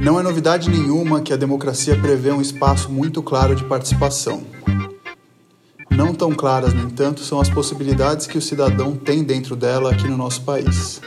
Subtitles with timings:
[0.00, 4.42] Não é novidade nenhuma que a democracia prevê um espaço muito claro de participação.
[5.90, 10.08] Não tão claras, no entanto, são as possibilidades que o cidadão tem dentro dela aqui
[10.08, 11.02] no nosso país.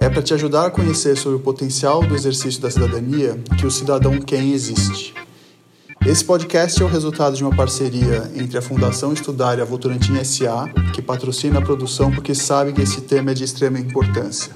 [0.00, 3.70] É para te ajudar a conhecer sobre o potencial do exercício da cidadania que o
[3.70, 5.14] cidadão quem existe.
[6.04, 10.16] Esse podcast é o resultado de uma parceria entre a Fundação Estudar e a Votorantim
[10.24, 14.52] SA, que patrocina a produção porque sabe que esse tema é de extrema importância.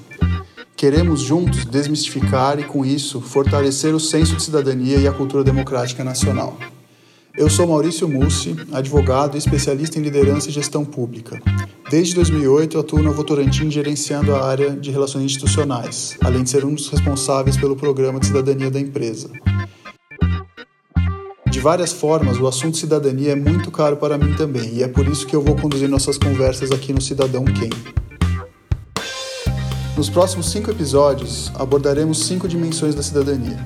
[0.75, 6.03] Queremos juntos desmistificar e, com isso, fortalecer o senso de cidadania e a cultura democrática
[6.03, 6.57] nacional.
[7.33, 11.41] Eu sou Maurício Mussi, advogado e especialista em liderança e gestão pública.
[11.89, 16.73] Desde 2008, atuo na Votorantim gerenciando a área de relações institucionais, além de ser um
[16.73, 19.29] dos responsáveis pelo programa de cidadania da empresa.
[21.49, 25.07] De várias formas, o assunto cidadania é muito caro para mim também, e é por
[25.07, 27.69] isso que eu vou conduzir nossas conversas aqui no Cidadão Quem.
[29.95, 33.57] Nos próximos cinco episódios, abordaremos cinco dimensões da cidadania: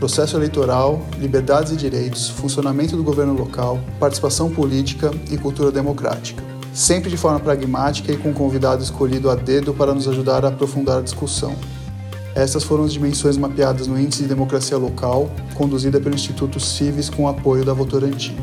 [0.00, 6.42] processo eleitoral, liberdades e direitos, funcionamento do governo local, participação política e cultura democrática.
[6.74, 10.48] Sempre de forma pragmática e com um convidado escolhido a dedo para nos ajudar a
[10.48, 11.54] aprofundar a discussão.
[12.34, 17.28] Essas foram as dimensões mapeadas no Índice de Democracia Local, conduzida pelo Instituto Civis com
[17.28, 18.36] apoio da Votorantim.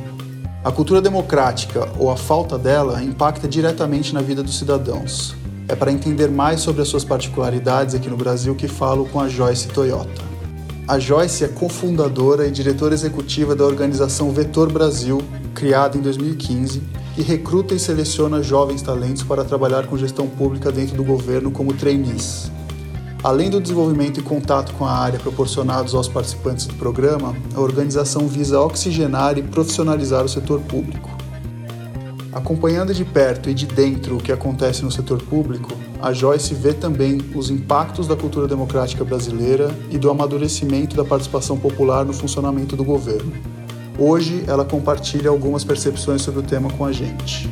[0.64, 5.36] A cultura democrática, ou a falta dela, impacta diretamente na vida dos cidadãos,
[5.67, 9.30] é para entender mais sobre as suas particularidades aqui no Brasil que falo com a
[9.30, 10.22] Joyce Toyota.
[10.88, 15.22] A Joyce é cofundadora e diretora executiva da organização Vetor Brasil,
[15.53, 16.81] criada em 2015,
[17.17, 21.73] e recruta e seleciona jovens talentos para trabalhar com gestão pública dentro do governo como
[21.73, 22.52] trainees.
[23.23, 28.27] Além do desenvolvimento e contato com a área proporcionados aos participantes do programa, a organização
[28.27, 31.12] visa oxigenar e profissionalizar o setor público.
[32.34, 36.73] Acompanhando de perto e de dentro o que acontece no setor público, a Joyce vê
[36.73, 42.76] também os impactos da cultura democrática brasileira e do amadurecimento da participação popular no funcionamento
[42.76, 43.31] do governo.
[44.00, 47.48] Hoje, ela compartilha algumas percepções sobre o tema com a gente.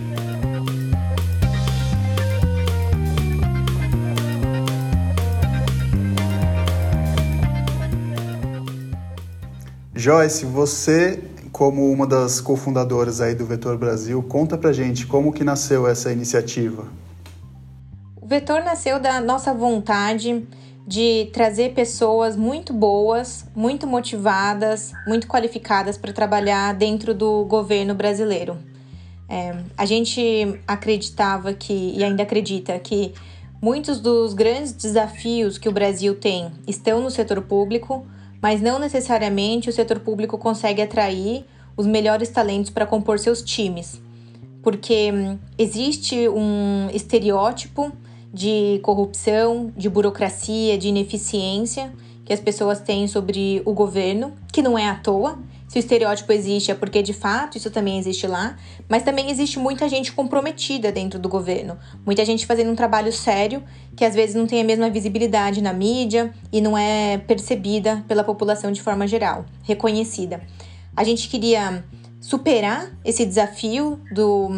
[9.93, 11.19] Joyce, você
[11.51, 16.11] como uma das cofundadoras aí do Vetor Brasil, conta pra gente como que nasceu essa
[16.11, 16.85] iniciativa.
[18.21, 20.47] O Vetor nasceu da nossa vontade
[20.87, 28.57] de trazer pessoas muito boas, muito motivadas, muito qualificadas para trabalhar dentro do governo brasileiro.
[29.29, 33.13] É, a gente acreditava que, e ainda acredita, que
[33.61, 38.05] muitos dos grandes desafios que o Brasil tem estão no setor público,
[38.41, 41.45] mas não necessariamente o setor público consegue atrair
[41.77, 44.01] os melhores talentos para compor seus times,
[44.61, 47.91] porque hum, existe um estereótipo
[48.33, 51.91] de corrupção, de burocracia, de ineficiência
[52.25, 55.37] que as pessoas têm sobre o governo, que não é à toa.
[55.71, 58.57] Se o estereótipo existe é porque de fato isso também existe lá,
[58.89, 63.63] mas também existe muita gente comprometida dentro do governo, muita gente fazendo um trabalho sério
[63.95, 68.21] que às vezes não tem a mesma visibilidade na mídia e não é percebida pela
[68.21, 70.41] população de forma geral, reconhecida.
[70.93, 71.85] A gente queria
[72.19, 74.49] superar esse desafio do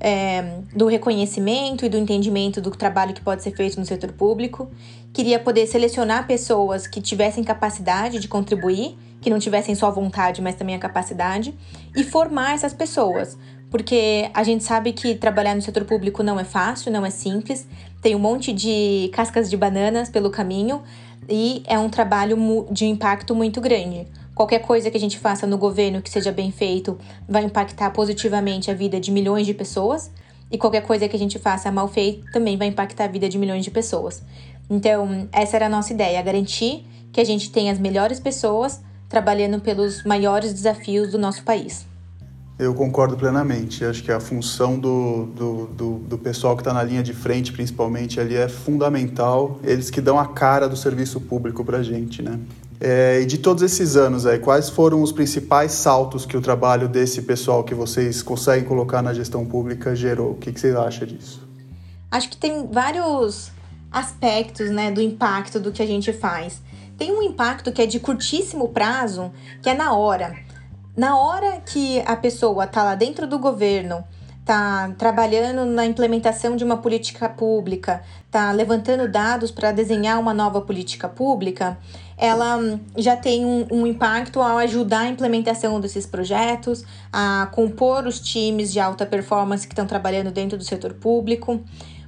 [0.00, 4.68] é, do reconhecimento e do entendimento do trabalho que pode ser feito no setor público.
[5.12, 10.54] Queria poder selecionar pessoas que tivessem capacidade de contribuir, que não tivessem só vontade, mas
[10.54, 11.54] também a capacidade,
[11.94, 13.36] e formar essas pessoas.
[13.70, 17.68] Porque a gente sabe que trabalhar no setor público não é fácil, não é simples,
[18.02, 20.82] tem um monte de cascas de bananas pelo caminho
[21.28, 24.08] e é um trabalho de impacto muito grande.
[24.34, 26.98] Qualquer coisa que a gente faça no governo que seja bem feito
[27.28, 30.10] vai impactar positivamente a vida de milhões de pessoas,
[30.50, 33.38] e qualquer coisa que a gente faça mal feito também vai impactar a vida de
[33.38, 34.22] milhões de pessoas.
[34.68, 39.60] Então, essa era a nossa ideia: garantir que a gente tenha as melhores pessoas trabalhando
[39.60, 41.84] pelos maiores desafios do nosso país.
[42.56, 43.84] Eu concordo plenamente.
[43.84, 47.52] Acho que a função do, do, do, do pessoal que está na linha de frente,
[47.52, 49.58] principalmente ali, é fundamental.
[49.64, 52.38] Eles que dão a cara do serviço público para a gente, né?
[52.78, 56.88] É, e de todos esses anos, aí, quais foram os principais saltos que o trabalho
[56.88, 60.32] desse pessoal que vocês conseguem colocar na gestão pública gerou?
[60.32, 61.46] O que, que vocês acham disso?
[62.10, 63.50] Acho que tem vários
[63.90, 66.62] aspectos né, do impacto do que a gente faz.
[67.00, 69.32] Tem um impacto que é de curtíssimo prazo,
[69.62, 70.36] que é na hora.
[70.94, 74.04] Na hora que a pessoa está lá dentro do governo,
[74.38, 80.60] está trabalhando na implementação de uma política pública, está levantando dados para desenhar uma nova
[80.60, 81.78] política pública,
[82.18, 82.58] ela
[82.98, 88.70] já tem um, um, impacto ao ajudar a implementação desses projetos, a compor os times
[88.70, 91.62] de alta performance que estão trabalhando dentro do setor público.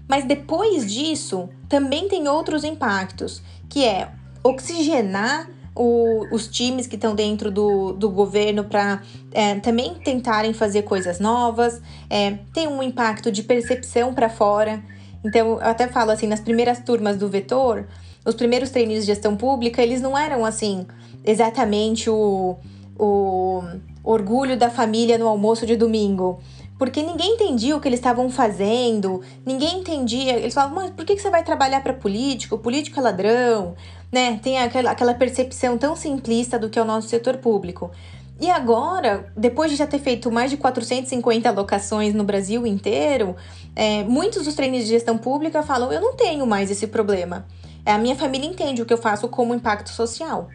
[0.07, 3.41] Mas depois disso, também tem outros impactos,
[3.71, 4.11] que é
[4.43, 9.03] oxigenar o, os times que estão dentro do, do governo para
[9.33, 11.81] é, também tentarem fazer coisas novas,
[12.11, 14.83] é, tem um impacto de percepção para fora.
[15.25, 17.87] Então, eu até falo assim, nas primeiras turmas do Vetor,
[18.25, 20.87] os primeiros treinos de gestão pública, eles não eram assim,
[21.25, 22.57] exatamente o,
[22.99, 23.63] o
[24.05, 26.41] orgulho da família no almoço de domingo.
[26.83, 30.33] Porque ninguém entendia o que eles estavam fazendo, ninguém entendia.
[30.33, 32.57] Eles falavam, mas por que você vai trabalhar para político?
[32.57, 33.77] O político é ladrão,
[34.11, 34.41] né?
[34.43, 37.93] Tem aquela, aquela percepção tão simplista do que é o nosso setor público.
[38.41, 43.37] E agora, depois de já ter feito mais de 450 alocações no Brasil inteiro,
[43.77, 47.47] é, muitos dos treinos de gestão pública falam: eu não tenho mais esse problema.
[47.87, 50.49] A minha família entende o que eu faço como impacto social.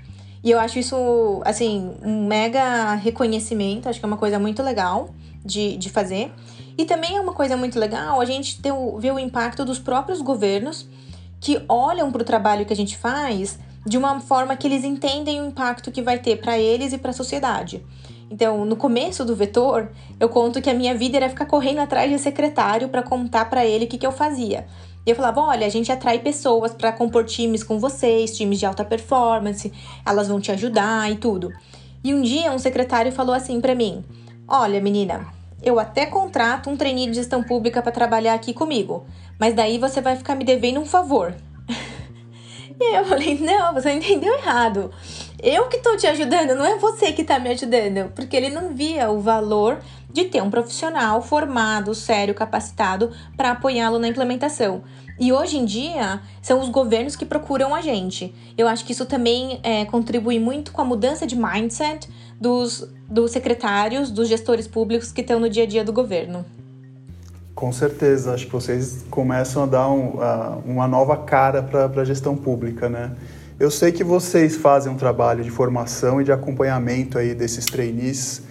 [0.44, 5.16] E eu acho isso, assim, um mega reconhecimento, acho que é uma coisa muito legal
[5.48, 6.32] de, de fazer.
[6.78, 9.80] E também é uma coisa muito legal a gente ter o, ver o impacto dos
[9.80, 10.88] próprios governos
[11.40, 15.42] que olham para o trabalho que a gente faz de uma forma que eles entendem
[15.42, 17.84] o impacto que vai ter para eles e para a sociedade.
[18.30, 19.90] Então, no começo do vetor,
[20.20, 23.66] eu conto que a minha vida era ficar correndo atrás de secretário para contar para
[23.66, 24.68] ele o que, que eu fazia.
[25.06, 28.66] E eu falava: olha, a gente atrai pessoas para compor times com vocês, times de
[28.66, 29.72] alta performance,
[30.06, 31.54] elas vão te ajudar e tudo.
[32.04, 34.04] E um dia um secretário falou assim para mim:
[34.46, 35.26] olha, menina,
[35.62, 39.06] eu até contrato um trainee de gestão pública para trabalhar aqui comigo,
[39.40, 41.36] mas daí você vai ficar me devendo um favor.
[42.80, 44.92] e eu falei: não, você entendeu errado.
[45.42, 48.12] Eu que tô te ajudando, não é você que tá me ajudando.
[48.14, 54.00] Porque ele não via o valor de ter um profissional formado, sério, capacitado para apoiá-lo
[54.00, 54.84] na implementação.
[55.20, 58.34] E hoje em dia são os governos que procuram a gente.
[58.58, 62.08] Eu acho que isso também é, contribui muito com a mudança de mindset
[62.40, 66.46] dos, dos secretários, dos gestores públicos que estão no dia a dia do governo.
[67.56, 72.06] Com certeza, acho que vocês começam a dar um, uh, uma nova cara para a
[72.06, 73.16] gestão pública, né?
[73.60, 78.44] Eu sei que vocês fazem um trabalho de formação e de acompanhamento aí desses trainees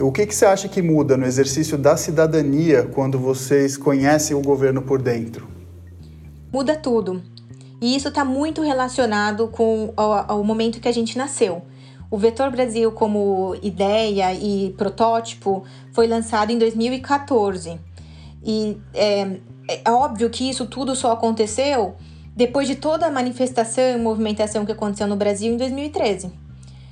[0.00, 4.40] o que, que você acha que muda no exercício da cidadania quando vocês conhecem o
[4.40, 5.57] governo por dentro?
[6.58, 7.22] Muda tudo.
[7.80, 11.62] E isso está muito relacionado com o, momento que a gente nasceu.
[12.10, 15.62] O Vetor Brasil, como ideia e protótipo,
[15.92, 17.78] foi lançado em 2014.
[18.44, 19.38] E é,
[19.68, 21.94] é, óbvio que isso tudo só aconteceu
[22.34, 26.32] depois de toda a manifestação e movimentação que aconteceu no Brasil em 2013.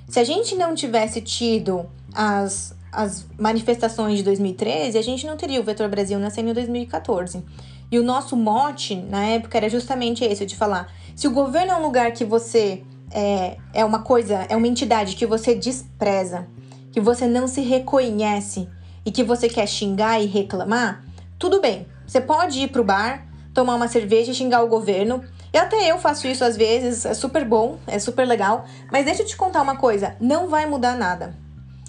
[0.08, 5.60] Se a gente não tivesse tido as, as manifestações de 2013, a gente não teria
[5.60, 7.42] o Vetor Brasil nascendo em 2014.
[7.90, 11.76] E o nosso mote na época era justamente esse, de falar: se o governo é
[11.76, 16.46] um lugar que você é, é uma coisa, é uma entidade que você despreza,
[16.92, 18.68] que você não se reconhece
[19.04, 21.04] e que você quer xingar e reclamar,
[21.38, 21.86] tudo bem.
[22.06, 25.22] Você pode ir pro bar, tomar uma cerveja e xingar o governo.
[25.52, 28.66] E até eu faço isso às vezes, é super bom, é super legal.
[28.92, 31.46] Mas deixa eu te contar uma coisa: não vai mudar nada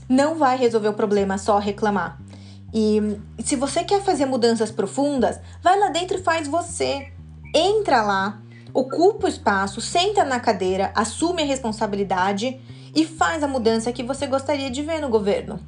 [0.10, 2.18] não vai resolver o problema só reclamar.
[2.80, 7.08] E se você quer fazer mudanças profundas, vai lá dentro e faz você.
[7.52, 8.40] Entra lá,
[8.72, 12.62] ocupa o espaço, senta na cadeira, assume a responsabilidade
[12.94, 15.60] e faz a mudança que você gostaria de ver no governo.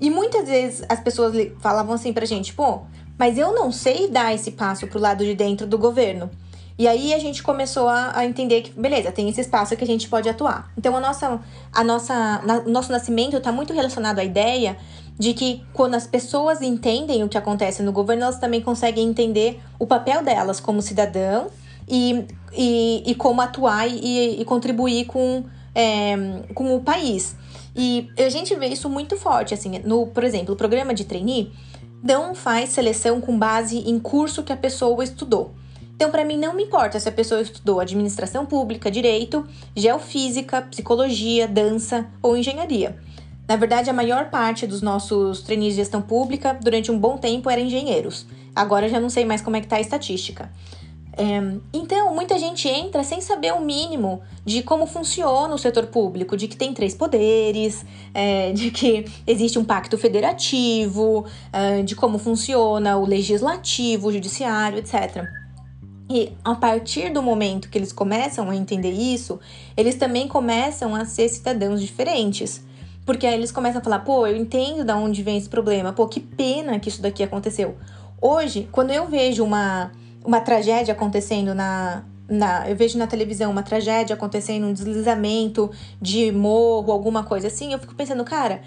[0.00, 2.84] E muitas vezes as pessoas falavam assim pra gente, pô,
[3.18, 6.30] mas eu não sei dar esse passo pro lado de dentro do governo.
[6.78, 9.86] E aí a gente começou a, a, entender que, beleza, tem esse espaço que a
[9.86, 10.72] gente pode atuar.
[10.78, 11.38] Então a nossa,
[11.70, 14.78] a nossa, na, nosso nascimento está muito relacionado à ideia
[15.20, 19.60] de que quando as pessoas entendem o que acontece no governo, elas também conseguem entender
[19.78, 21.48] o papel delas como cidadão
[21.86, 22.24] e,
[22.56, 26.16] e, e como atuar e, e contribuir com, é,
[26.54, 27.36] com o país.
[27.76, 31.52] E a gente vê isso muito forte, assim, no, por exemplo, o programa de trainee
[32.02, 35.52] não faz seleção com base em curso que a pessoa estudou.
[35.94, 39.46] Então, para mim, não me importa se a pessoa estudou administração pública, direito,
[39.76, 42.98] geofísica, psicologia, dança ou engenharia.
[43.50, 47.50] Na verdade, a maior parte dos nossos trainees de gestão pública, durante um bom tempo,
[47.50, 48.24] eram engenheiros.
[48.54, 50.48] Agora já não sei mais como é que tá a estatística.
[51.18, 56.36] É, então, muita gente entra sem saber o mínimo de como funciona o setor público,
[56.36, 62.18] de que tem três poderes, é, de que existe um pacto federativo, é, de como
[62.18, 65.24] funciona o legislativo, o judiciário, etc.
[66.08, 69.40] E a partir do momento que eles começam a entender isso,
[69.76, 72.69] eles também começam a ser cidadãos diferentes.
[73.04, 76.06] Porque aí eles começam a falar: pô, eu entendo de onde vem esse problema, pô,
[76.06, 77.76] que pena que isso daqui aconteceu.
[78.20, 79.90] Hoje, quando eu vejo uma,
[80.24, 86.30] uma tragédia acontecendo na, na, eu vejo na televisão uma tragédia acontecendo, um deslizamento de
[86.30, 88.60] morro, alguma coisa assim, eu fico pensando, cara,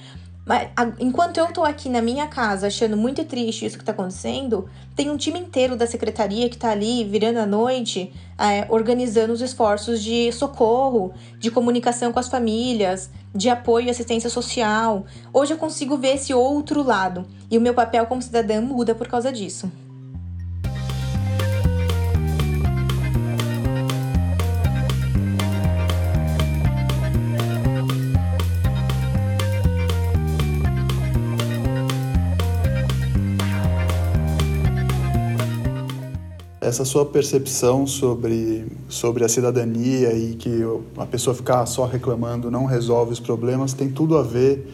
[0.45, 0.69] Mas
[0.99, 5.09] enquanto eu tô aqui na minha casa achando muito triste isso que tá acontecendo, tem
[5.09, 10.03] um time inteiro da secretaria que tá ali virando a noite, é, organizando os esforços
[10.03, 15.05] de socorro, de comunicação com as famílias, de apoio e assistência social.
[15.31, 19.07] Hoje eu consigo ver esse outro lado e o meu papel como cidadã muda por
[19.07, 19.71] causa disso.
[36.63, 40.61] Essa sua percepção sobre, sobre a cidadania e que
[40.97, 44.65] a pessoa ficar só reclamando não resolve os problemas tem tudo a ver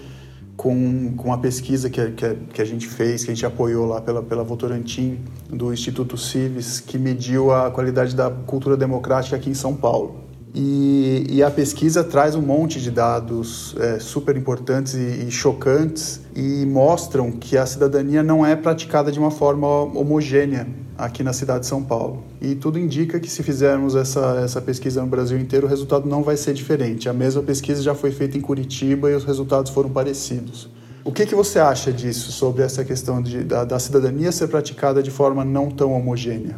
[0.56, 4.02] com, com a pesquisa que, que, que a gente fez, que a gente apoiou lá
[4.02, 5.20] pela, pela Votorantim,
[5.50, 10.28] do Instituto Civis, que mediu a qualidade da cultura democrática aqui em São Paulo.
[10.54, 16.22] E, e a pesquisa traz um monte de dados é, super importantes e, e chocantes
[16.36, 20.68] e mostram que a cidadania não é praticada de uma forma homogênea
[21.00, 22.24] aqui na cidade de São Paulo.
[22.42, 26.22] E tudo indica que se fizermos essa, essa pesquisa no Brasil inteiro, o resultado não
[26.22, 27.08] vai ser diferente.
[27.08, 30.70] A mesma pesquisa já foi feita em Curitiba e os resultados foram parecidos.
[31.04, 35.02] O que, que você acha disso, sobre essa questão de, da, da cidadania ser praticada
[35.02, 36.58] de forma não tão homogênea?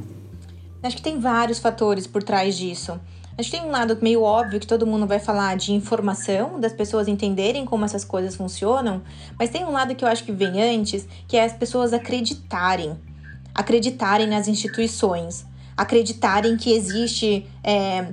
[0.82, 3.00] Acho que tem vários fatores por trás disso.
[3.38, 6.74] Acho que tem um lado meio óbvio que todo mundo vai falar de informação, das
[6.74, 9.02] pessoas entenderem como essas coisas funcionam,
[9.38, 12.98] mas tem um lado que eu acho que vem antes, que é as pessoas acreditarem
[13.54, 18.08] acreditarem nas instituições, acreditarem que existe é,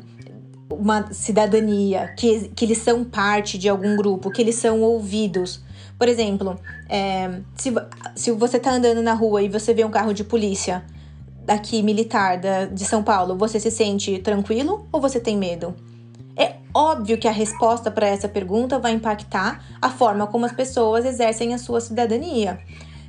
[0.70, 5.62] uma cidadania, que, que eles são parte de algum grupo, que eles são ouvidos.
[5.98, 7.72] Por exemplo, é, se,
[8.14, 10.84] se você está andando na rua e você vê um carro de polícia
[11.44, 15.74] daqui militar da, de São Paulo, você se sente tranquilo ou você tem medo?
[16.36, 21.04] É óbvio que a resposta para essa pergunta vai impactar a forma como as pessoas
[21.04, 22.60] exercem a sua cidadania.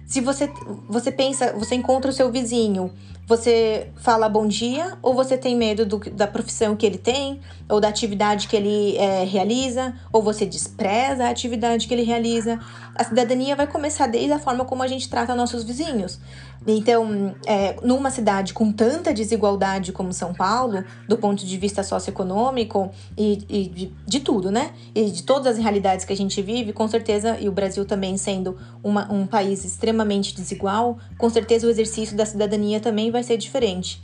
[0.09, 0.51] Se você,
[0.87, 2.91] você pensa, você encontra o seu vizinho,
[3.27, 7.39] você fala bom dia ou você tem medo do, da profissão que ele tem
[7.69, 12.59] ou da atividade que ele é, realiza ou você despreza a atividade que ele realiza.
[12.95, 16.19] A cidadania vai começar desde a forma como a gente trata nossos vizinhos.
[16.67, 22.91] Então, é, numa cidade com tanta desigualdade como São Paulo, do ponto de vista socioeconômico
[23.17, 24.71] e, e de, de, tudo, né?
[24.93, 28.17] E de todas as realidades que a gente vive, com certeza, e o Brasil também
[28.17, 33.37] sendo uma, um país extremamente desigual, com certeza o exercício da cidadania também vai ser
[33.37, 34.01] diferente.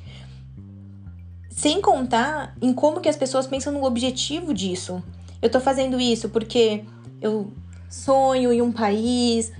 [1.49, 5.03] Sem contar em como que as pessoas pensam no objetivo disso.
[5.41, 6.83] Eu tô fazendo isso porque
[7.21, 7.51] eu
[7.89, 9.51] sonho em um país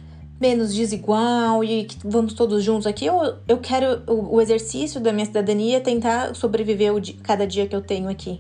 [0.46, 3.06] menos desigual e que vamos todos juntos aqui.
[3.08, 7.82] Eu, eu quero o, exercício da minha cidadania tentar sobreviver o, cada dia que eu
[7.82, 8.40] tenho aqui.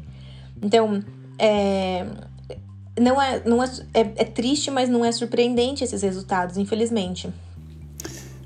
[0.61, 1.03] Então,
[1.39, 2.05] é,
[2.99, 7.27] não é, não é, é, é triste, mas não é surpreendente esses resultados, infelizmente.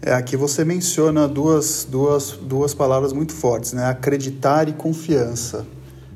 [0.01, 3.86] É, aqui você menciona duas, duas, duas palavras muito fortes, né?
[3.86, 5.68] Acreditar e confiança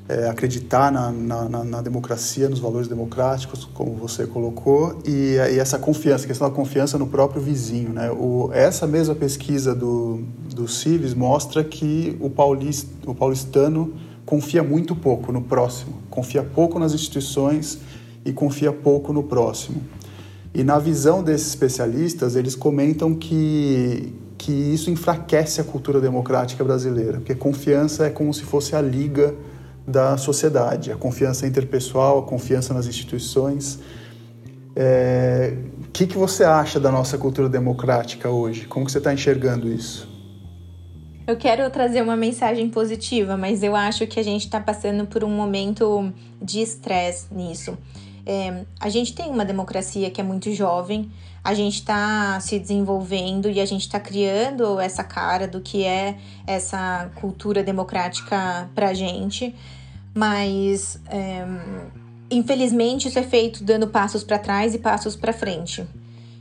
[0.07, 5.79] é, acreditar na, na, na, democracia, nos valores democráticos, como você colocou, e, e, essa
[5.79, 7.93] confiança, a questão da confiança no próprio vizinho.
[7.93, 8.11] Né?
[8.11, 10.21] O, essa mesma pesquisa do,
[10.53, 13.93] do Cives mostra que o, paulista, o paulistano
[14.25, 17.79] confia muito pouco no próximo, confia pouco nas instituições
[18.25, 19.81] e confia pouco no próximo.
[20.53, 27.19] E na visão desses especialistas, eles comentam que, que isso enfraquece a cultura democrática brasileira,
[27.19, 29.33] porque confiança é como se fosse a liga
[29.87, 33.79] da sociedade, a confiança interpessoal, a confiança nas instituições.
[34.75, 35.53] É,
[35.85, 38.65] o que, que você acha da nossa cultura democrática hoje?
[38.65, 40.11] Como que você está enxergando isso?
[41.25, 45.23] Eu quero trazer uma mensagem positiva, mas eu acho que a gente está passando por
[45.23, 46.11] um momento
[46.41, 47.77] de estresse nisso.
[48.25, 51.09] É, a gente tem uma democracia que é muito jovem,
[51.43, 56.17] a gente está se desenvolvendo e a gente está criando essa cara do que é
[56.47, 59.53] essa cultura democrática para gente,
[60.13, 61.45] mas é,
[62.31, 65.85] infelizmente isso é feito dando passos para trás e passos para frente.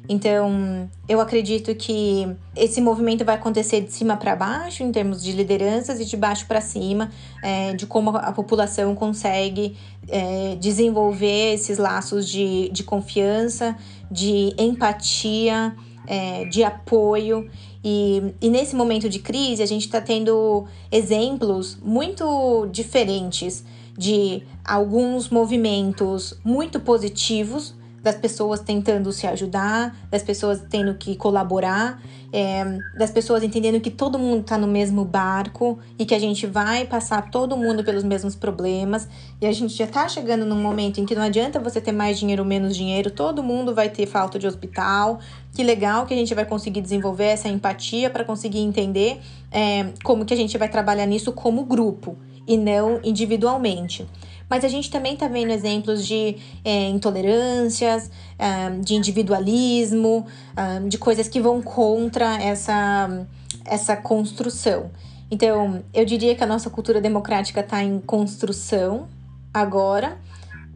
[0.08, 5.32] Então, eu acredito que esse movimento vai acontecer de cima para baixo, em termos de
[5.32, 7.10] lideranças, e de baixo para cima,
[7.42, 9.76] é, de como a população consegue
[10.08, 13.76] é, desenvolver esses laços de, de confiança,
[14.10, 15.74] de empatia,
[16.06, 17.48] é, de apoio.
[17.84, 23.64] E, e nesse momento de crise, a gente está tendo exemplos muito diferentes
[23.96, 32.02] de alguns movimentos muito positivos das pessoas tentando se ajudar, das pessoas tendo que colaborar,
[32.32, 36.46] é, das pessoas entendendo que todo mundo está no mesmo barco e que a gente
[36.46, 39.08] vai passar todo mundo pelos mesmos problemas.
[39.40, 42.18] E a gente já está chegando num momento em que não adianta você ter mais
[42.18, 45.20] dinheiro ou menos dinheiro, todo mundo vai ter falta de hospital.
[45.54, 50.24] Que legal que a gente vai conseguir desenvolver essa empatia para conseguir entender é, como
[50.24, 52.16] que a gente vai trabalhar nisso como grupo
[52.48, 54.06] e não individualmente.
[54.52, 60.98] Mas a gente também está vendo exemplos de é, intolerâncias, é, de individualismo, é, de
[60.98, 63.26] coisas que vão contra essa,
[63.64, 64.90] essa construção.
[65.30, 69.08] Então, eu diria que a nossa cultura democrática está em construção
[69.54, 70.18] agora.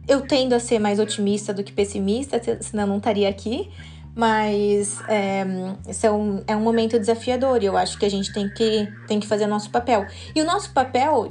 [0.07, 3.69] Eu tendo a ser mais otimista do que pessimista, senão não estaria aqui.
[4.15, 5.45] Mas é,
[5.93, 9.27] são, é um momento desafiador e eu acho que a gente tem que, tem que
[9.27, 10.07] fazer o nosso papel.
[10.33, 11.27] E o nosso papel,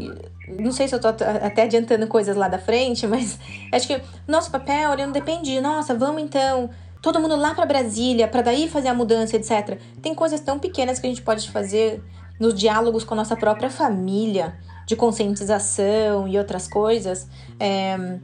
[0.49, 3.39] não sei se eu tô até adiantando coisas lá da frente, mas
[3.73, 6.71] acho que nosso papel ele não depende de, nossa, vamos então
[7.03, 9.79] todo mundo lá para Brasília para daí fazer a mudança, etc.
[10.03, 12.03] Tem coisas tão pequenas que a gente pode fazer
[12.39, 17.27] nos diálogos com a nossa própria família, de conscientização e outras coisas,
[17.59, 18.19] é,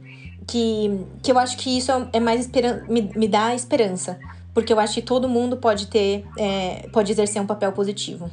[0.47, 2.49] que, que eu acho que isso é mais
[2.87, 4.17] me, me dá esperança
[4.53, 8.29] porque eu acho que todo mundo pode ter, é, pode exercer um papel positivo.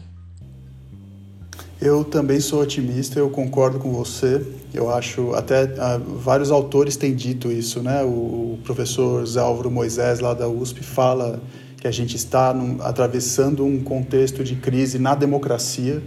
[1.81, 4.47] Eu também sou otimista, eu concordo com você.
[4.75, 8.03] Eu acho, até uh, vários autores têm dito isso, né?
[8.03, 8.09] O,
[8.55, 11.41] o professor Zé Álvaro Moisés, lá da USP, fala
[11.79, 16.03] que a gente está num, atravessando um contexto de crise na democracia,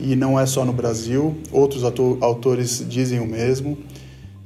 [0.00, 3.76] e não é só no Brasil, outros autores dizem o mesmo.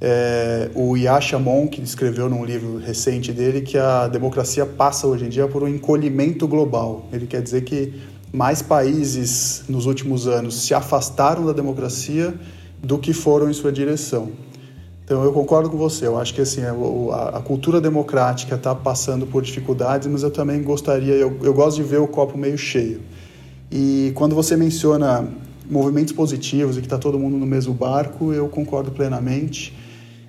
[0.00, 5.28] É, o Yasha Monk escreveu num livro recente dele que a democracia passa hoje em
[5.28, 7.08] dia por um encolhimento global.
[7.12, 7.94] Ele quer dizer que
[8.37, 12.35] mais países nos últimos anos se afastaram da democracia
[12.83, 14.31] do que foram em sua direção.
[15.02, 16.07] Então eu concordo com você.
[16.07, 20.62] Eu acho que assim a, a cultura democrática está passando por dificuldades, mas eu também
[20.62, 23.00] gostaria, eu, eu gosto de ver o copo meio cheio.
[23.73, 25.26] E quando você menciona
[25.71, 29.75] movimentos positivos e que está todo mundo no mesmo barco, eu concordo plenamente.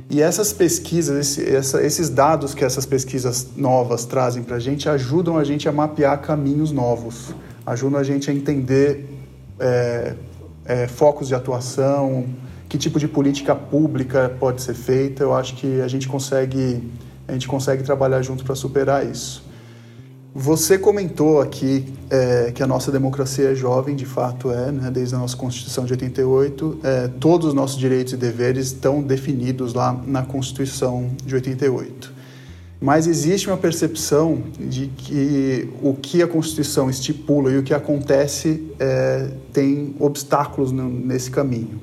[0.10, 4.88] E essas pesquisas, esse, essa, esses dados que essas pesquisas novas trazem para a gente
[4.88, 7.36] ajudam a gente a mapear caminhos novos,
[7.68, 9.06] ajudam a gente a entender
[9.60, 10.14] é,
[10.66, 12.26] é, focos de atuação,
[12.70, 15.24] que tipo de política pública pode ser feita.
[15.24, 16.82] Eu acho que a gente consegue,
[17.28, 19.46] a gente consegue trabalhar junto para superar isso.
[20.34, 24.90] Você comentou aqui é, que a nossa democracia é jovem, de fato é, né?
[24.90, 26.80] desde a nossa Constituição de 88.
[26.84, 32.17] É, todos os nossos direitos e deveres estão definidos lá na Constituição de 88.
[32.80, 38.72] Mas existe uma percepção de que o que a Constituição estipula e o que acontece
[38.80, 41.82] é, tem obstáculos no, nesse caminho.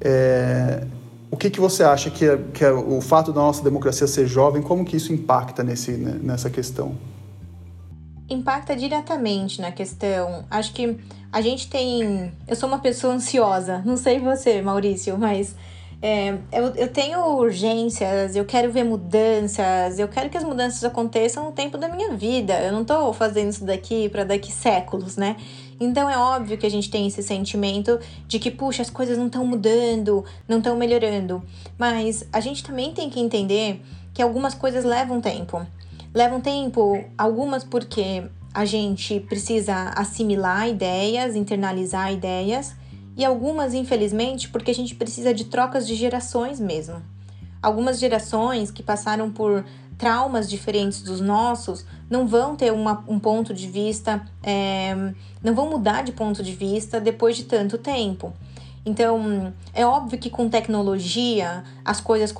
[0.00, 0.86] É,
[1.30, 4.26] o que, que você acha que, é, que é o fato da nossa democracia ser
[4.26, 6.94] jovem, como que isso impacta nesse, né, nessa questão?
[8.30, 10.44] impacta diretamente na questão.
[10.48, 10.96] Acho que
[11.32, 12.32] a gente tem.
[12.46, 15.54] Eu sou uma pessoa ansiosa, não sei você, Maurício, mas
[16.02, 21.44] é, eu, eu tenho urgências, eu quero ver mudanças, eu quero que as mudanças aconteçam
[21.44, 22.58] no tempo da minha vida.
[22.60, 25.36] Eu não tô fazendo isso daqui para daqui séculos, né?
[25.78, 29.26] Então é óbvio que a gente tem esse sentimento de que, puxa, as coisas não
[29.26, 31.42] estão mudando, não estão melhorando.
[31.78, 33.82] Mas a gente também tem que entender
[34.14, 35.66] que algumas coisas levam tempo.
[36.14, 42.74] Levam tempo, algumas porque a gente precisa assimilar ideias, internalizar ideias,
[43.16, 47.02] e algumas, infelizmente, porque a gente precisa de trocas de gerações mesmo.
[47.62, 49.64] Algumas gerações que passaram por
[49.98, 54.94] traumas diferentes dos nossos não vão ter uma, um ponto de vista, é,
[55.42, 58.32] não vão mudar de ponto de vista depois de tanto tempo.
[58.84, 62.34] Então, é óbvio que com tecnologia as coisas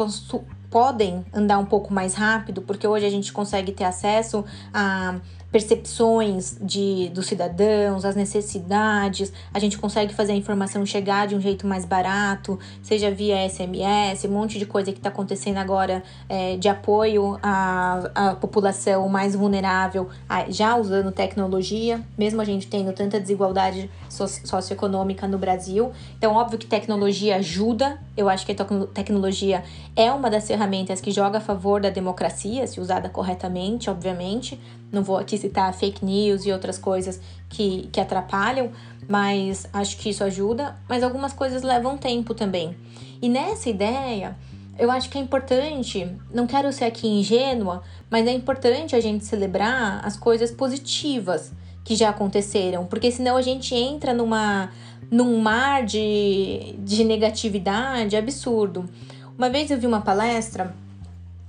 [0.71, 6.57] podem andar um pouco mais rápido, porque hoje a gente consegue ter acesso a percepções
[6.61, 11.67] de, dos cidadãos, as necessidades, a gente consegue fazer a informação chegar de um jeito
[11.67, 16.69] mais barato, seja via SMS, um monte de coisa que está acontecendo agora é, de
[16.69, 20.09] apoio à, à população mais vulnerável,
[20.49, 25.93] já usando tecnologia, mesmo a gente tendo tanta desigualdade socioeconômica no Brasil.
[26.19, 28.55] Então, óbvio que tecnologia ajuda, eu acho que a
[28.93, 29.63] tecnologia
[29.97, 34.61] é uma das ferramentas que joga a favor da democracia, se usada corretamente, obviamente,
[34.93, 38.71] não vou aqui citar fake news e outras coisas que, que atrapalham,
[39.09, 40.77] mas acho que isso ajuda.
[40.89, 42.77] Mas algumas coisas levam tempo também.
[43.23, 44.37] E nessa ideia,
[44.79, 49.25] eu acho que é importante, não quero ser aqui ingênua, mas é importante a gente
[49.25, 51.53] celebrar as coisas positivas
[51.85, 54.71] que já aconteceram, porque senão a gente entra numa,
[55.11, 58.89] num mar de, de negatividade absurdo.
[59.37, 60.75] Uma vez eu vi uma palestra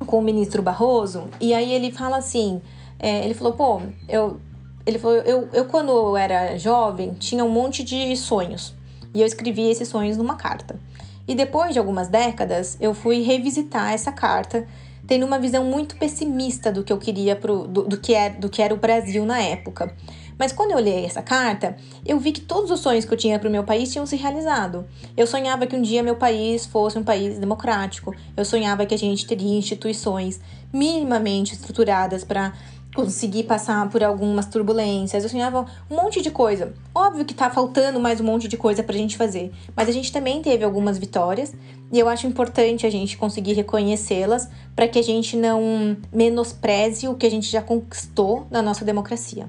[0.05, 2.61] com o ministro Barroso, e aí ele fala assim:
[3.01, 4.39] é, ele falou, pô, eu.
[4.85, 8.73] Ele falou, eu, eu quando eu era jovem tinha um monte de sonhos.
[9.13, 10.79] E eu escrevi esses sonhos numa carta.
[11.27, 14.67] E depois de algumas décadas, eu fui revisitar essa carta,
[15.05, 18.37] tendo uma visão muito pessimista do que eu queria pro, do, do, que, era, é,
[18.37, 19.95] do que era o Brasil na época.
[20.41, 23.37] Mas quando eu olhei essa carta, eu vi que todos os sonhos que eu tinha
[23.37, 24.87] para o meu país tinham se realizado.
[25.15, 28.11] Eu sonhava que um dia meu país fosse um país democrático.
[28.35, 30.41] Eu sonhava que a gente teria instituições
[30.73, 32.53] minimamente estruturadas para
[32.95, 35.23] conseguir passar por algumas turbulências.
[35.23, 36.73] Eu sonhava um monte de coisa.
[36.95, 40.11] Óbvio que tá faltando mais um monte de coisa pra gente fazer, mas a gente
[40.11, 41.53] também teve algumas vitórias
[41.93, 47.13] e eu acho importante a gente conseguir reconhecê-las para que a gente não menospreze o
[47.13, 49.47] que a gente já conquistou na nossa democracia.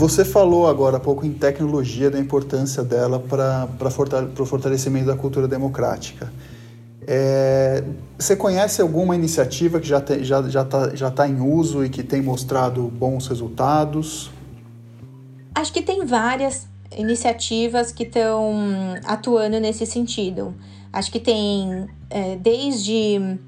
[0.00, 3.68] Você falou agora há pouco em tecnologia, da importância dela para
[4.38, 6.32] o fortalecimento da cultura democrática.
[7.06, 7.84] É,
[8.18, 11.90] você conhece alguma iniciativa que já está já, já tá, já tá em uso e
[11.90, 14.30] que tem mostrado bons resultados?
[15.54, 18.54] Acho que tem várias iniciativas que estão
[19.04, 20.54] atuando nesse sentido.
[20.90, 23.38] Acho que tem é, desde,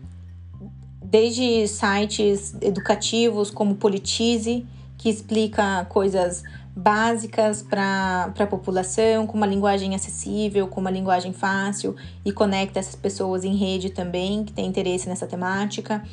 [1.02, 4.66] desde sites educativos como Politize,
[5.02, 6.44] que explica coisas
[6.76, 12.94] básicas para a população, com uma linguagem acessível, com uma linguagem fácil e conecta essas
[12.94, 16.04] pessoas em rede também, que tem interesse nessa temática.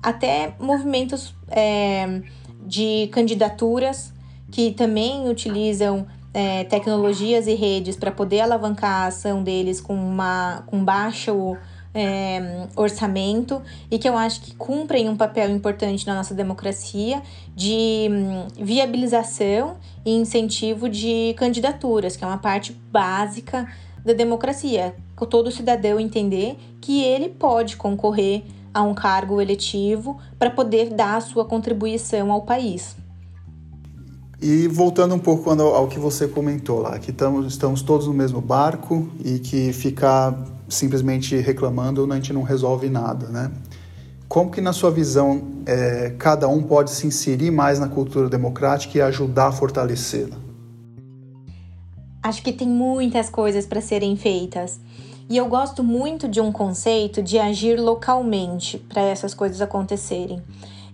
[0.00, 2.22] Até movimentos é,
[2.64, 4.12] de candidaturas
[4.52, 10.62] que também utilizam é, tecnologias e redes para poder alavancar a ação deles com, uma,
[10.68, 11.56] com baixo
[11.96, 17.22] é, orçamento e que eu acho que cumprem um papel importante na nossa democracia
[17.54, 23.66] de hum, viabilização e incentivo de candidaturas, que é uma parte básica
[24.04, 24.94] da democracia.
[25.30, 31.20] Todo cidadão entender que ele pode concorrer a um cargo eletivo para poder dar a
[31.22, 32.94] sua contribuição ao país.
[34.40, 38.42] E voltando um pouco ao que você comentou lá, que estamos, estamos todos no mesmo
[38.42, 43.50] barco e que ficar simplesmente reclamando, a gente não resolve nada, né?
[44.28, 48.98] Como que, na sua visão, é, cada um pode se inserir mais na cultura democrática
[48.98, 50.36] e ajudar a fortalecê-la?
[52.22, 54.80] Acho que tem muitas coisas para serem feitas.
[55.28, 60.42] E eu gosto muito de um conceito de agir localmente para essas coisas acontecerem.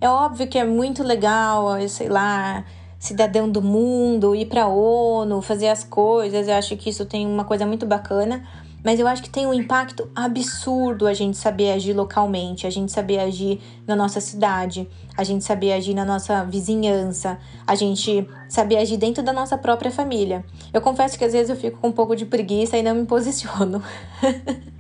[0.01, 2.65] É óbvio que é muito legal, sei lá,
[2.99, 6.49] cidadão do mundo, ir para a ONU, fazer as coisas.
[6.49, 8.43] Eu acho que isso tem uma coisa muito bacana.
[8.85, 12.91] Mas eu acho que tem um impacto absurdo a gente saber agir localmente, a gente
[12.91, 18.79] saber agir na nossa cidade, a gente saber agir na nossa vizinhança, a gente saber
[18.79, 20.45] agir dentro da nossa própria família.
[20.73, 23.07] Eu confesso que às vezes eu fico com um pouco de preguiça e não me
[23.07, 23.83] posiciono.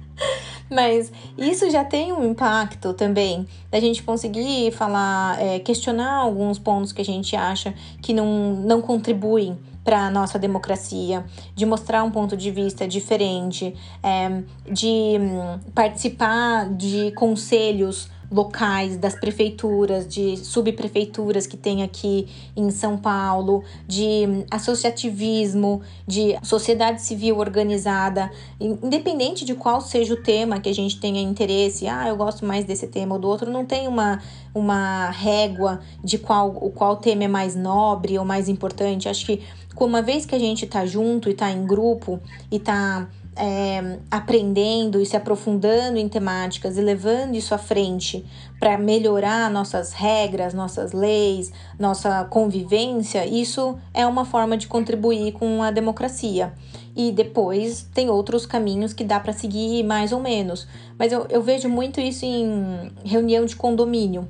[0.68, 6.92] Mas isso já tem um impacto também da gente conseguir falar, é, questionar alguns pontos
[6.92, 12.10] que a gente acha que não, não contribuem para a nossa democracia, de mostrar um
[12.10, 21.46] ponto de vista diferente, é, de hum, participar de conselhos locais das prefeituras, de subprefeituras
[21.46, 29.80] que tem aqui em São Paulo, de associativismo, de sociedade civil organizada, independente de qual
[29.80, 33.20] seja o tema que a gente tenha interesse, ah, eu gosto mais desse tema ou
[33.20, 34.20] do outro, não tem uma,
[34.54, 39.08] uma régua de qual o qual tema é mais nobre ou mais importante.
[39.08, 39.42] Acho que
[39.78, 45.00] uma vez que a gente tá junto e tá em grupo e tá é, aprendendo
[45.00, 48.24] e se aprofundando em temáticas e levando isso à frente
[48.58, 55.62] para melhorar nossas regras, nossas leis, nossa convivência, isso é uma forma de contribuir com
[55.62, 56.52] a democracia.
[56.94, 60.68] E depois tem outros caminhos que dá para seguir mais ou menos.
[60.98, 64.28] Mas eu, eu vejo muito isso em reunião de condomínio,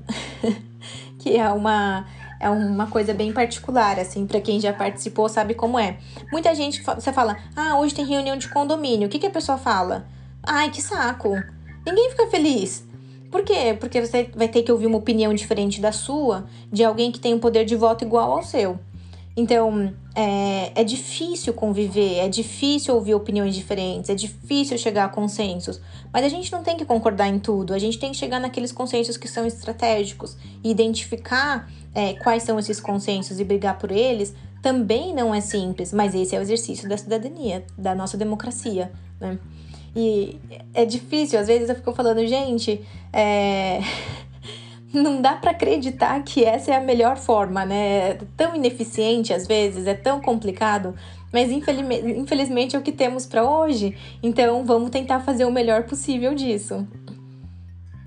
[1.19, 2.07] que é uma
[2.43, 5.99] é uma coisa bem particular, assim, para quem já participou sabe como é.
[6.33, 9.07] Muita gente, você fala, ah, hoje tem reunião de condomínio.
[9.07, 10.05] O que, que a pessoa fala?
[10.43, 11.41] Ai, que saco.
[11.87, 12.85] Ninguém fica feliz.
[13.31, 13.77] Por quê?
[13.79, 17.33] Porque você vai ter que ouvir uma opinião diferente da sua, de alguém que tem
[17.33, 18.79] um poder de voto igual ao seu.
[19.37, 25.81] Então, é, é difícil conviver, é difícil ouvir opiniões diferentes, é difícil chegar a consensos.
[26.13, 28.73] Mas a gente não tem que concordar em tudo, a gente tem que chegar naqueles
[28.73, 34.35] consensos que são estratégicos e identificar é, quais são esses consensos e brigar por eles
[34.63, 39.39] também não é simples, mas esse é o exercício da cidadania, da nossa democracia, né?
[39.95, 40.39] E
[40.73, 42.81] é difícil, às vezes eu fico falando, gente,
[43.13, 43.81] é...
[44.95, 48.11] não dá para acreditar que essa é a melhor forma, né?
[48.11, 50.95] É tão ineficiente às vezes, é tão complicado,
[51.33, 53.97] mas infelizmente é o que temos para hoje.
[54.23, 56.87] Então vamos tentar fazer o melhor possível disso.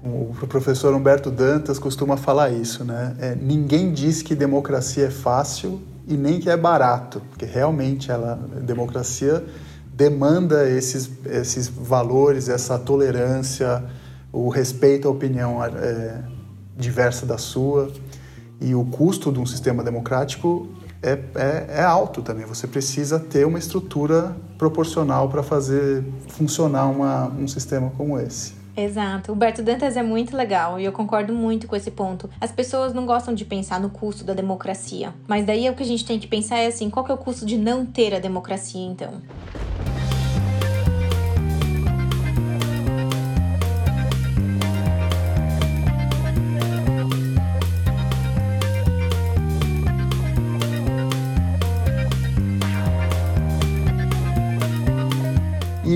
[0.06, 3.16] O professor Humberto Dantas costuma falar isso, né?
[3.20, 8.40] É, ninguém diz que democracia é fácil e nem que é barato, porque realmente ela,
[8.56, 9.44] a democracia
[9.92, 13.84] demanda esses, esses valores, essa tolerância,
[14.32, 16.22] o respeito à opinião é,
[16.78, 17.92] diversa da sua.
[18.62, 20.70] E o custo de um sistema democrático
[21.02, 22.46] é, é, é alto também.
[22.46, 28.65] Você precisa ter uma estrutura proporcional para fazer funcionar uma, um sistema como esse.
[28.76, 29.32] Exato.
[29.32, 32.30] O Berto Dantas é muito legal e eu concordo muito com esse ponto.
[32.42, 35.84] As pessoas não gostam de pensar no custo da democracia, mas daí é o que
[35.84, 38.14] a gente tem que pensar é assim, qual que é o custo de não ter
[38.14, 39.22] a democracia então?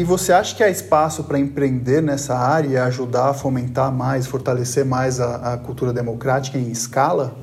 [0.09, 4.83] Você acha que há espaço para empreender nessa área e ajudar a fomentar mais, fortalecer
[4.83, 7.37] mais a, a cultura democrática em escala?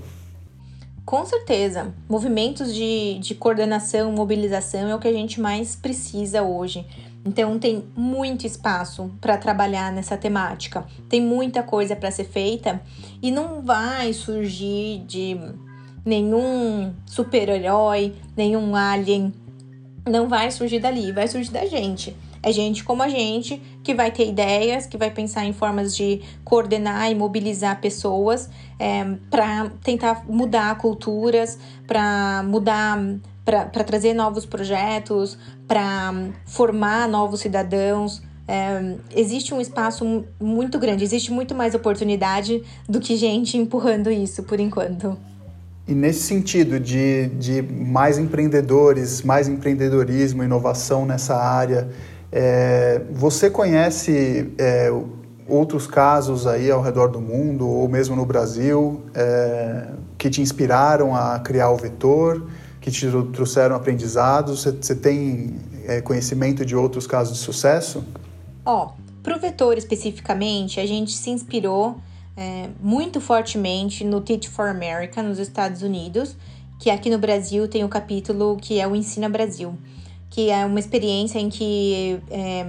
[1.05, 1.95] Com certeza.
[2.09, 6.85] Movimentos de, de coordenação, mobilização é o que a gente mais precisa hoje.
[7.25, 10.85] Então, tem muito espaço para trabalhar nessa temática.
[11.09, 12.83] Tem muita coisa para ser feita
[13.23, 15.39] e não vai surgir de
[16.05, 19.33] nenhum super-herói, nenhum alien.
[20.05, 22.17] Não vai surgir dali, vai surgir da gente.
[22.47, 26.23] É gente como a gente que vai ter ideias, que vai pensar em formas de
[26.45, 33.01] coordenar e mobilizar pessoas é, para tentar mudar culturas, para mudar,
[33.45, 36.15] para trazer novos projetos, para
[36.47, 38.23] formar novos cidadãos.
[38.47, 44.45] É, existe um espaço muito grande, existe muito mais oportunidade do que gente empurrando isso
[44.45, 45.19] por enquanto.
[45.89, 51.89] E nesse sentido de, de mais empreendedores, mais empreendedorismo, inovação nessa área,
[52.33, 54.91] é, você conhece é,
[55.49, 61.15] outros casos aí ao redor do mundo, ou mesmo no Brasil, é, que te inspiraram
[61.15, 62.47] a criar o vetor,
[62.81, 64.65] que te trouxeram aprendizados?
[64.65, 68.05] Você, tem é, conhecimento de outros casos de sucesso?
[68.65, 71.97] Ó, oh, para o vetor especificamente, a gente se inspirou
[72.37, 76.37] é, muito fortemente no Teach for America, nos Estados Unidos,
[76.79, 79.75] que aqui no Brasil tem o um capítulo que é o Ensina Brasil
[80.31, 82.67] que é uma experiência em que é,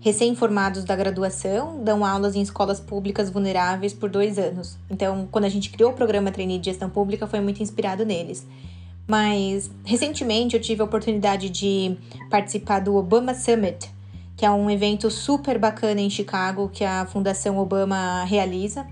[0.00, 4.76] recém-formados da graduação dão aulas em escolas públicas vulneráveis por dois anos.
[4.90, 8.46] Então, quando a gente criou o programa Trainee de Gestão Pública, foi muito inspirado neles.
[9.06, 11.96] Mas, recentemente, eu tive a oportunidade de
[12.30, 13.90] participar do Obama Summit,
[14.36, 18.86] que é um evento super bacana em Chicago que a Fundação Obama realiza.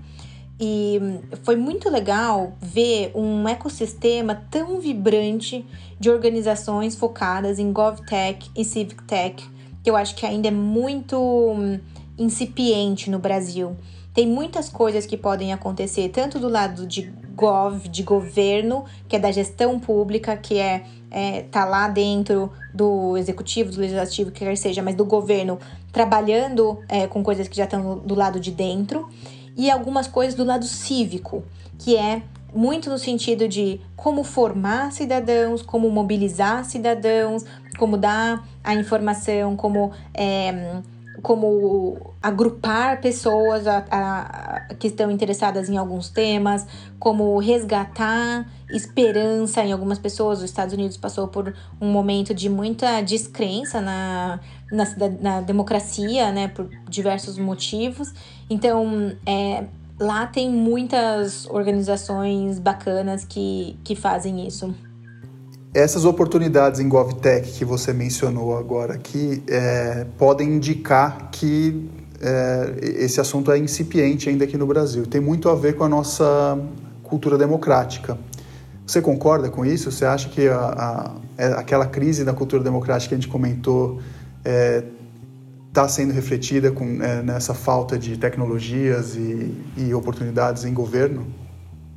[0.63, 1.01] E
[1.41, 5.65] foi muito legal ver um ecossistema tão vibrante
[5.99, 9.43] de organizações focadas em GovTech e CivicTech,
[9.83, 11.79] que eu acho que ainda é muito hum,
[12.15, 13.75] incipiente no Brasil.
[14.13, 19.19] Tem muitas coisas que podem acontecer, tanto do lado de gov, de governo, que é
[19.19, 24.55] da gestão pública, que é, é tá lá dentro do executivo, do legislativo, que quer
[24.55, 25.57] seja, mas do governo,
[25.91, 29.09] trabalhando é, com coisas que já estão do lado de dentro
[29.55, 31.43] e algumas coisas do lado cívico,
[31.77, 37.45] que é muito no sentido de como formar cidadãos, como mobilizar cidadãos,
[37.77, 40.81] como dar a informação, como, é,
[41.21, 46.67] como agrupar pessoas a, a, que estão interessadas em alguns temas,
[46.99, 50.39] como resgatar esperança em algumas pessoas.
[50.39, 54.39] Os Estados Unidos passou por um momento de muita descrença na,
[54.71, 54.85] na,
[55.19, 58.13] na democracia, né, por diversos motivos.
[58.49, 59.65] Então, é,
[59.99, 64.73] lá tem muitas organizações bacanas que, que fazem isso.
[65.73, 73.21] Essas oportunidades em GovTech que você mencionou agora aqui é, podem indicar que é, esse
[73.21, 75.05] assunto é incipiente ainda aqui no Brasil.
[75.05, 76.59] Tem muito a ver com a nossa
[77.03, 78.17] cultura democrática.
[78.85, 79.89] Você concorda com isso?
[79.89, 84.01] Você acha que a, a, é, aquela crise da cultura democrática que a gente comentou
[84.43, 84.83] está é,
[85.71, 91.25] tá sendo refletida com, é, nessa falta de tecnologias e, e oportunidades em governo?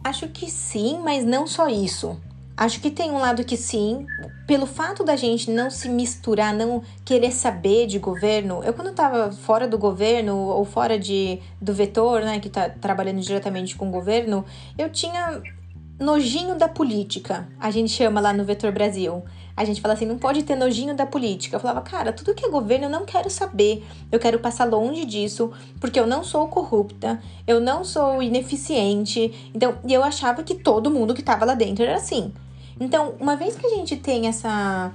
[0.03, 2.21] Acho que sim, mas não só isso.
[2.57, 4.07] Acho que tem um lado que sim,
[4.47, 8.63] pelo fato da gente não se misturar, não querer saber de governo.
[8.63, 13.21] Eu quando estava fora do governo ou fora de do vetor, né, que está trabalhando
[13.21, 14.45] diretamente com o governo,
[14.79, 15.43] eu tinha
[15.99, 17.49] nojinho da política.
[17.59, 19.25] A gente chama lá no Vetor Brasil.
[19.57, 21.57] A gente fala assim, não pode ter nojinho da política.
[21.57, 23.85] Eu falava, cara, tudo que é governo eu não quero saber.
[24.11, 29.51] Eu quero passar longe disso, porque eu não sou corrupta, eu não sou ineficiente.
[29.55, 32.33] Então, e eu achava que todo mundo que estava lá dentro era assim.
[32.81, 34.93] Então, uma vez que a gente tem essa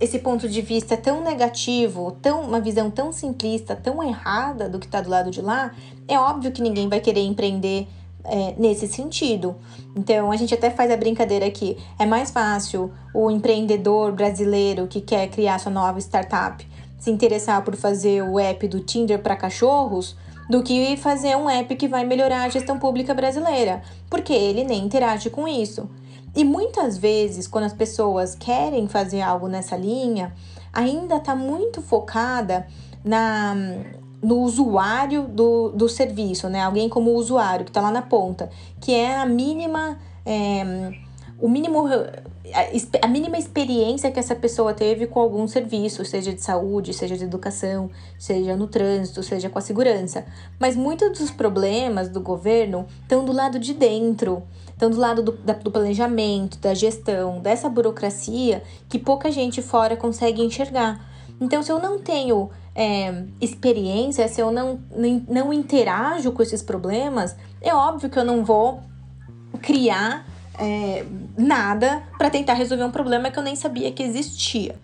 [0.00, 4.86] esse ponto de vista tão negativo, tão uma visão tão simplista, tão errada do que
[4.86, 5.74] está do lado de lá,
[6.08, 7.86] é óbvio que ninguém vai querer empreender
[8.28, 9.56] é, nesse sentido.
[9.96, 11.76] Então, a gente até faz a brincadeira aqui.
[11.98, 16.66] É mais fácil o empreendedor brasileiro que quer criar sua nova startup
[16.98, 20.16] se interessar por fazer o app do Tinder para cachorros
[20.48, 24.84] do que fazer um app que vai melhorar a gestão pública brasileira, porque ele nem
[24.84, 25.88] interage com isso.
[26.34, 30.34] E muitas vezes, quando as pessoas querem fazer algo nessa linha,
[30.72, 32.66] ainda está muito focada
[33.04, 33.54] na,
[34.26, 36.60] no usuário do, do serviço, né?
[36.60, 39.98] Alguém como usuário que está lá na ponta, que é a mínima.
[40.24, 40.92] É,
[41.38, 41.86] o mínimo
[43.02, 47.22] a, mínima experiência que essa pessoa teve com algum serviço, seja de saúde, seja de
[47.22, 50.24] educação, seja no trânsito, seja com a segurança.
[50.58, 55.32] Mas muitos dos problemas do governo estão do lado de dentro, estão do lado do,
[55.32, 61.15] da, do planejamento, da gestão, dessa burocracia que pouca gente fora consegue enxergar.
[61.40, 64.80] Então, se eu não tenho é, experiência, se eu não,
[65.28, 68.82] não interajo com esses problemas, é óbvio que eu não vou
[69.60, 70.26] criar
[70.58, 71.04] é,
[71.36, 74.76] nada para tentar resolver um problema que eu nem sabia que existia.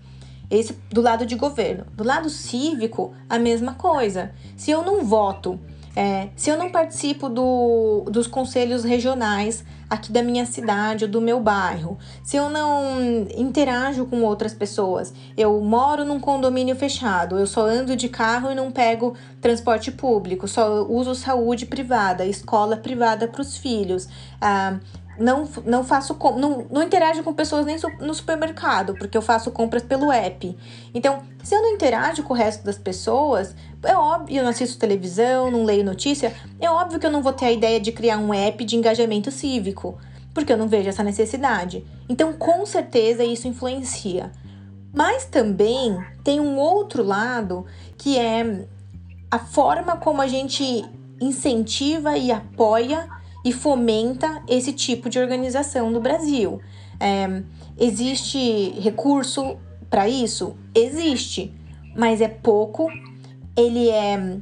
[0.50, 1.86] Esse do lado de governo.
[1.94, 4.32] Do lado cívico, a mesma coisa.
[4.56, 5.58] Se eu não voto,
[5.94, 11.20] é, se eu não participo do, dos conselhos regionais aqui da minha cidade ou do
[11.20, 12.98] meu bairro, se eu não
[13.36, 18.54] interajo com outras pessoas, eu moro num condomínio fechado, eu só ando de carro e
[18.54, 24.08] não pego transporte público, só uso saúde privada, escola privada para os filhos,
[24.40, 24.78] ah,
[25.18, 29.82] não, não faço não, não interajo com pessoas nem no supermercado, porque eu faço compras
[29.82, 30.56] pelo app.
[30.94, 34.78] Então, se eu não interajo com o resto das pessoas, é óbvio, eu não assisto
[34.78, 38.18] televisão, não leio notícia, é óbvio que eu não vou ter a ideia de criar
[38.18, 39.98] um app de engajamento cívico,
[40.32, 41.84] porque eu não vejo essa necessidade.
[42.08, 44.30] Então, com certeza isso influencia.
[44.94, 47.66] Mas também tem um outro lado
[47.96, 48.66] que é
[49.30, 50.84] a forma como a gente
[51.20, 53.08] incentiva e apoia
[53.44, 56.60] e fomenta esse tipo de organização no Brasil.
[57.00, 57.42] É,
[57.78, 59.56] existe recurso
[59.88, 60.56] para isso?
[60.74, 61.52] Existe,
[61.96, 62.88] mas é pouco,
[63.56, 64.38] ele é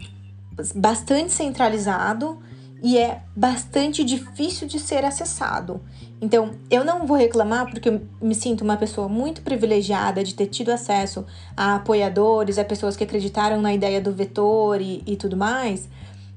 [0.74, 2.38] bastante centralizado
[2.82, 5.80] e é bastante difícil de ser acessado.
[6.20, 10.46] Então, eu não vou reclamar porque eu me sinto uma pessoa muito privilegiada de ter
[10.46, 11.24] tido acesso
[11.56, 15.88] a apoiadores, a pessoas que acreditaram na ideia do vetor e, e tudo mais,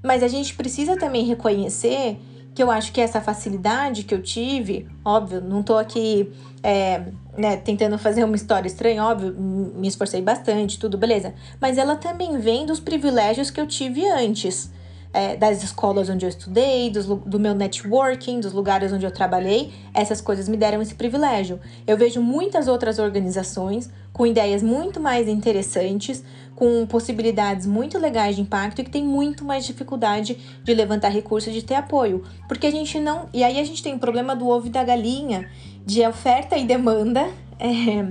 [0.01, 2.17] mas a gente precisa também reconhecer
[2.53, 7.03] que eu acho que essa facilidade que eu tive, óbvio, não tô aqui é,
[7.37, 11.33] né, tentando fazer uma história estranha, óbvio, me esforcei bastante, tudo beleza.
[11.59, 14.71] Mas ela também vem dos privilégios que eu tive antes.
[15.15, 19.71] É, das escolas onde eu estudei, dos, do meu networking, dos lugares onde eu trabalhei,
[19.93, 21.59] essas coisas me deram esse privilégio.
[21.85, 26.23] Eu vejo muitas outras organizações com ideias muito mais interessantes,
[26.63, 31.53] com possibilidades muito legais de impacto e que tem muito mais dificuldade de levantar recursos
[31.53, 32.23] de ter apoio.
[32.47, 33.27] Porque a gente não.
[33.33, 35.49] E aí a gente tem o problema do ovo e da galinha,
[35.85, 38.05] de oferta e demanda é,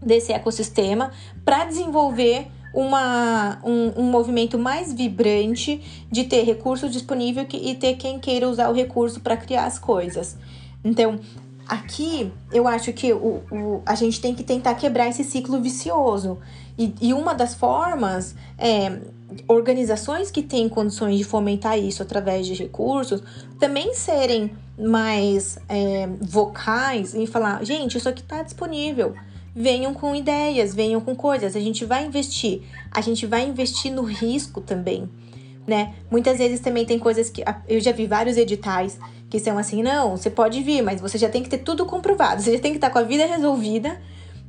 [0.00, 1.10] desse ecossistema
[1.44, 8.18] para desenvolver uma, um, um, movimento mais vibrante de ter recurso disponível e ter quem
[8.18, 10.38] queira usar o recurso para criar as coisas.
[10.82, 11.20] Então,
[11.68, 16.38] aqui eu acho que o, o, a gente tem que tentar quebrar esse ciclo vicioso
[16.78, 18.98] e, e uma das formas é
[19.48, 23.22] organizações que têm condições de fomentar isso através de recursos
[23.58, 29.14] também serem mais é, vocais e falar: gente, isso aqui está disponível.
[29.56, 31.54] Venham com ideias, venham com coisas.
[31.54, 32.62] A gente vai investir.
[32.90, 35.08] A gente vai investir no risco também,
[35.64, 35.94] né?
[36.10, 38.98] Muitas vezes também tem coisas que eu já vi vários editais
[39.30, 42.42] que são assim: não, você pode vir, mas você já tem que ter tudo comprovado.
[42.42, 43.96] Você já tem que estar com a vida resolvida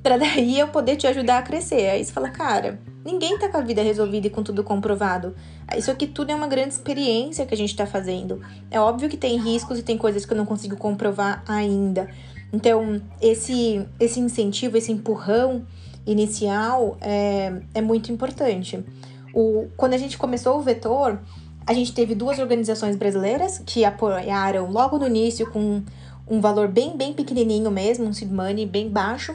[0.05, 1.89] para daí eu poder te ajudar a crescer.
[1.89, 5.35] Aí você fala, cara, ninguém tá com a vida resolvida e com tudo comprovado.
[5.75, 8.39] Isso aqui tudo é uma grande experiência que a gente tá fazendo.
[8.69, 12.07] É óbvio que tem riscos e tem coisas que eu não consigo comprovar ainda.
[12.53, 15.65] Então, esse, esse incentivo, esse empurrão
[16.05, 18.85] inicial é, é muito importante.
[19.33, 21.17] O, quando a gente começou o Vetor,
[21.65, 25.81] a gente teve duas organizações brasileiras que apoiaram logo no início com
[26.27, 29.33] um valor bem, bem pequenininho mesmo, um seed money bem baixo.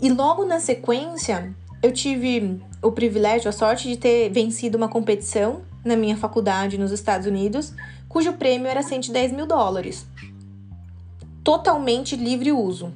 [0.00, 5.62] E logo na sequência, eu tive o privilégio, a sorte de ter vencido uma competição
[5.84, 7.74] na minha faculdade nos Estados Unidos,
[8.08, 10.06] cujo prêmio era 110 mil dólares.
[11.44, 12.92] Totalmente livre uso.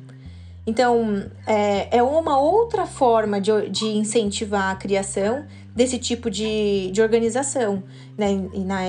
[0.66, 5.44] Então, é, é uma outra forma de, de incentivar a criação
[5.74, 7.82] desse tipo de, de organização.
[8.16, 8.48] Né?
[8.54, 8.80] E na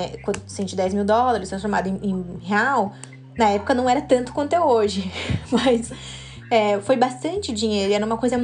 [0.47, 2.93] 110 mil dólares, transformado em, em real,
[3.37, 5.11] na época não era tanto quanto é hoje,
[5.51, 5.91] mas
[6.55, 7.91] é, foi bastante dinheiro.
[7.91, 8.37] Era uma coisa,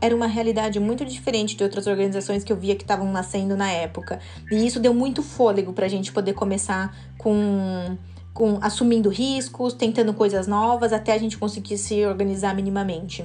[0.00, 3.70] era uma realidade muito diferente de outras organizações que eu via que estavam nascendo na
[3.70, 4.18] época.
[4.50, 7.96] E isso deu muito fôlego para a gente poder começar com
[8.32, 13.24] com assumindo riscos, tentando coisas novas, até a gente conseguir se organizar minimamente.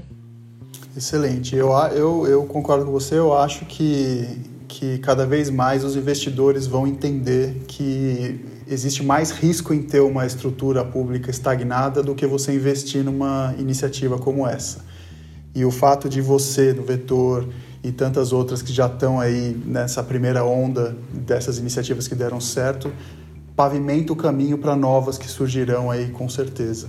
[0.95, 1.55] Excelente.
[1.55, 3.15] Eu, eu, eu concordo com você.
[3.15, 8.39] Eu acho que, que cada vez mais os investidores vão entender que
[8.69, 14.17] existe mais risco em ter uma estrutura pública estagnada do que você investir numa iniciativa
[14.19, 14.85] como essa.
[15.55, 17.47] E o fato de você, do Vetor
[17.83, 22.91] e tantas outras que já estão aí nessa primeira onda dessas iniciativas que deram certo,
[23.55, 26.87] pavimenta o caminho para novas que surgirão aí com certeza.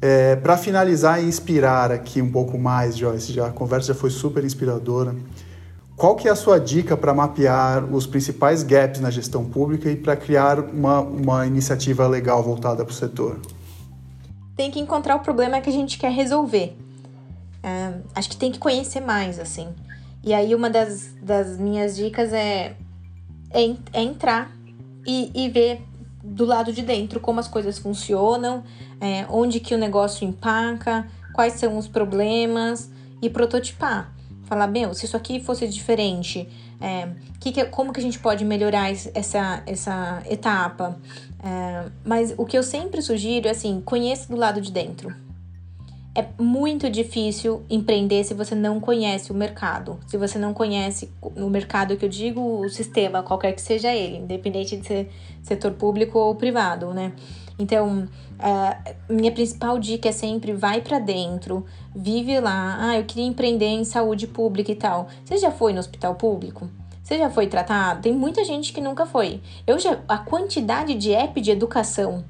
[0.00, 4.10] É, para finalizar e inspirar aqui um pouco mais, Joyce, já, a conversa já foi
[4.10, 5.14] super inspiradora.
[5.98, 9.96] Qual que é a sua dica para mapear os principais gaps na gestão pública e
[9.96, 13.40] para criar uma, uma iniciativa legal voltada para o setor?
[14.56, 16.76] Tem que encontrar o problema que a gente quer resolver.
[17.64, 19.74] É, acho que tem que conhecer mais, assim.
[20.22, 22.76] E aí uma das, das minhas dicas é,
[23.50, 24.52] é, é entrar
[25.04, 25.82] e, e ver
[26.22, 28.62] do lado de dentro como as coisas funcionam,
[29.00, 32.88] é, onde que o negócio empaca, quais são os problemas
[33.20, 34.16] e prototipar.
[34.48, 36.48] Falar, meu, se isso aqui fosse diferente,
[36.80, 40.98] é, que que, como que a gente pode melhorar essa, essa etapa?
[41.44, 45.14] É, mas o que eu sempre sugiro é assim, conheça do lado de dentro.
[46.14, 50.00] É muito difícil empreender se você não conhece o mercado.
[50.06, 54.16] Se você não conhece o mercado que eu digo, o sistema, qualquer que seja ele,
[54.16, 55.10] independente de ser
[55.42, 57.12] setor público ou privado, né?
[57.58, 58.08] Então,
[58.38, 61.64] uh, minha principal dica é sempre vai para dentro,
[61.94, 62.76] vive lá.
[62.80, 65.08] Ah, eu queria empreender em saúde pública e tal.
[65.24, 66.68] Você já foi no hospital público?
[67.02, 68.02] Você já foi tratado?
[68.02, 69.40] Tem muita gente que nunca foi.
[69.66, 72.24] Eu já a quantidade de app de educação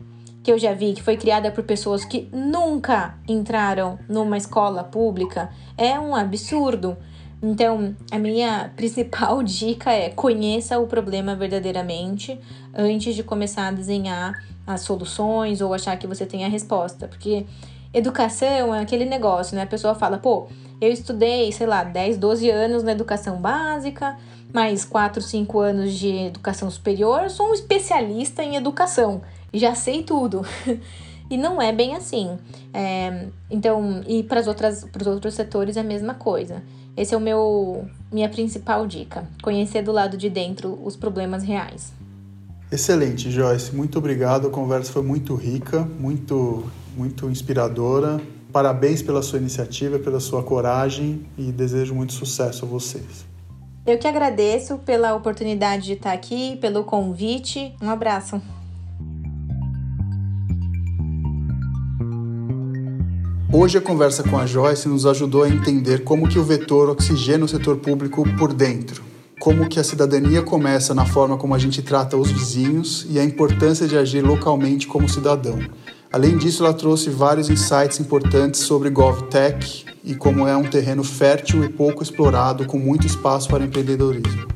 [0.49, 5.51] que eu já vi que foi criada por pessoas que nunca entraram numa escola pública
[5.77, 6.97] é um absurdo.
[7.43, 12.41] Então, a minha principal dica é conheça o problema verdadeiramente
[12.75, 14.33] antes de começar a desenhar
[14.69, 17.45] as soluções ou achar que você tem a resposta, porque
[17.93, 19.63] educação é aquele negócio, né?
[19.63, 20.47] A pessoa fala, pô,
[20.81, 24.17] eu estudei, sei lá, 10, 12 anos na educação básica,
[24.55, 30.43] mais 4, 5 anos de educação superior, sou um especialista em educação já sei tudo.
[31.31, 32.39] e não é bem assim.
[32.73, 36.63] É, então, e para os outros setores é a mesma coisa.
[36.97, 41.95] Esse é o meu minha principal dica: conhecer do lado de dentro os problemas reais.
[42.71, 43.75] Excelente, Joyce.
[43.75, 44.49] Muito obrigado.
[44.49, 46.65] A conversa foi muito rica, muito,
[46.97, 48.21] muito inspiradora.
[48.53, 53.27] Parabéns pela sua iniciativa, pela sua coragem e desejo muito sucesso a vocês.
[53.87, 57.75] Eu que agradeço pela oportunidade de estar aqui, pelo convite.
[57.81, 58.41] Um abraço.
[63.51, 67.47] Hoje a conversa com a Joyce nos ajudou a entender como que o vetor oxigena
[67.47, 69.03] o setor público por dentro,
[69.39, 73.25] como que a cidadania começa na forma como a gente trata os vizinhos e a
[73.25, 75.59] importância de agir localmente como cidadão.
[76.13, 81.63] Além disso, ela trouxe vários insights importantes sobre GovTech e como é um terreno fértil
[81.65, 84.49] e pouco explorado com muito espaço para empreendedorismo.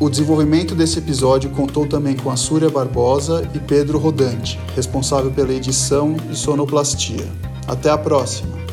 [0.00, 5.52] O desenvolvimento desse episódio contou também com a Súria Barbosa e Pedro Rodante, responsável pela
[5.52, 7.24] edição e sonoplastia.
[7.68, 8.71] Até a próxima!